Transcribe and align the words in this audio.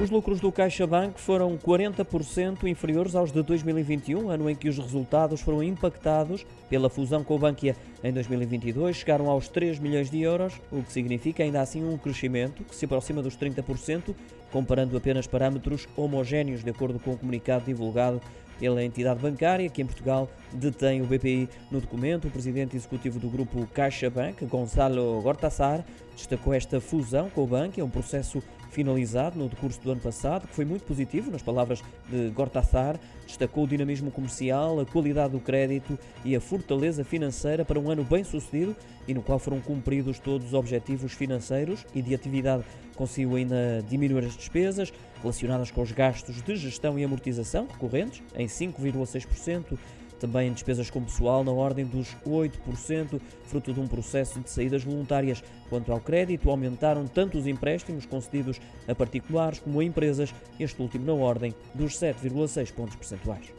Os 0.00 0.10
lucros 0.10 0.38
do 0.38 0.52
CaixaBank 0.52 1.20
foram 1.20 1.58
40% 1.58 2.68
inferiores 2.68 3.16
aos 3.16 3.32
de 3.32 3.42
2021, 3.42 4.30
ano 4.30 4.48
em 4.48 4.54
que 4.54 4.68
os 4.68 4.78
resultados 4.78 5.40
foram 5.40 5.60
impactados 5.60 6.46
pela 6.70 6.88
fusão 6.88 7.24
com 7.24 7.34
o 7.34 7.38
Bankia. 7.38 7.74
Em 8.04 8.12
2022 8.12 8.94
chegaram 8.94 9.28
aos 9.28 9.48
3 9.48 9.80
milhões 9.80 10.08
de 10.08 10.22
euros, 10.22 10.54
o 10.70 10.84
que 10.84 10.92
significa 10.92 11.42
ainda 11.42 11.60
assim 11.60 11.84
um 11.84 11.98
crescimento 11.98 12.62
que 12.62 12.76
se 12.76 12.84
aproxima 12.84 13.20
dos 13.20 13.36
30%, 13.36 14.14
comparando 14.52 14.96
apenas 14.96 15.26
parâmetros 15.26 15.88
homogéneos, 15.96 16.62
de 16.62 16.70
acordo 16.70 17.00
com 17.00 17.10
o 17.10 17.18
comunicado 17.18 17.64
divulgado 17.64 18.20
pela 18.58 18.84
entidade 18.84 19.20
bancária 19.20 19.68
que 19.68 19.82
em 19.82 19.86
Portugal 19.86 20.30
detém 20.52 21.02
o 21.02 21.06
BPI. 21.06 21.48
No 21.72 21.80
documento, 21.80 22.28
o 22.28 22.30
presidente 22.30 22.76
executivo 22.76 23.18
do 23.18 23.28
grupo 23.28 23.66
CaixaBank, 23.74 24.44
Gonçalo 24.46 25.20
Gortassar, 25.22 25.84
destacou 26.14 26.54
esta 26.54 26.80
fusão 26.80 27.28
com 27.30 27.42
o 27.42 27.46
banco, 27.48 27.82
um 27.82 27.90
processo 27.90 28.40
finalizado 28.70 29.38
no 29.38 29.48
decurso 29.48 29.80
do 29.80 29.90
ano 29.90 30.00
passado, 30.00 30.46
que 30.46 30.54
foi 30.54 30.64
muito 30.64 30.84
positivo, 30.84 31.30
nas 31.30 31.42
palavras 31.42 31.82
de 32.08 32.30
Gortassar, 32.30 32.98
destacou 33.26 33.64
o 33.64 33.66
dinamismo 33.66 34.10
comercial, 34.10 34.80
a 34.80 34.86
qualidade 34.86 35.32
do 35.32 35.40
crédito 35.40 35.98
e 36.24 36.34
a 36.34 36.40
fortaleza 36.40 37.04
financeira 37.04 37.64
para 37.64 37.78
um 37.78 37.90
ano 37.90 38.04
bem 38.04 38.24
sucedido 38.24 38.76
e 39.06 39.14
no 39.14 39.22
qual 39.22 39.38
foram 39.38 39.60
cumpridos 39.60 40.18
todos 40.18 40.48
os 40.48 40.54
objetivos 40.54 41.12
financeiros 41.12 41.86
e 41.94 42.02
de 42.02 42.14
atividade. 42.14 42.64
Conseguiu 42.94 43.36
ainda 43.36 43.84
diminuir 43.88 44.24
as 44.24 44.36
despesas 44.36 44.92
relacionadas 45.22 45.70
com 45.70 45.82
os 45.82 45.92
gastos 45.92 46.42
de 46.42 46.56
gestão 46.56 46.98
e 46.98 47.04
amortização 47.04 47.66
recorrentes 47.66 48.22
em 48.36 48.46
5,6% 48.46 49.78
também 50.18 50.52
despesas 50.52 50.90
com 50.90 51.02
pessoal 51.02 51.42
na 51.42 51.52
ordem 51.52 51.84
dos 51.84 52.16
8%, 52.26 53.20
fruto 53.44 53.72
de 53.72 53.80
um 53.80 53.86
processo 53.86 54.40
de 54.40 54.50
saídas 54.50 54.84
voluntárias. 54.84 55.42
Quanto 55.68 55.92
ao 55.92 56.00
crédito, 56.00 56.50
aumentaram 56.50 57.06
tanto 57.06 57.38
os 57.38 57.46
empréstimos 57.46 58.06
concedidos 58.06 58.60
a 58.86 58.94
particulares 58.94 59.58
como 59.58 59.80
a 59.80 59.84
empresas, 59.84 60.34
este 60.58 60.80
último 60.80 61.04
na 61.04 61.12
ordem 61.12 61.54
dos 61.74 61.98
7,6 61.98 62.72
pontos 62.72 62.96
percentuais. 62.96 63.52